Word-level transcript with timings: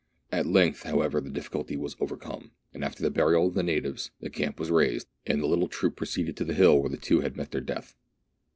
At 0.31 0.47
length, 0.47 0.81
however, 0.81 1.21
the 1.21 1.29
difficulty 1.29 1.77
was 1.77 1.95
overcome, 1.99 2.53
and 2.73 2.83
after 2.83 3.03
the 3.03 3.11
burial 3.11 3.45
of 3.45 3.53
the 3.53 3.61
natives, 3.61 4.09
the 4.19 4.31
camp 4.31 4.59
was 4.59 4.71
raised, 4.71 5.07
and 5.27 5.39
the 5.39 5.45
little 5.47 5.67
troop 5.67 5.95
proceeded 5.95 6.35
to 6.37 6.43
the 6.43 6.55
hill 6.55 6.79
where 6.79 6.89
the 6.89 6.97
two 6.97 7.21
had 7.21 7.37
met 7.37 7.51
their 7.51 7.61
death. 7.61 7.95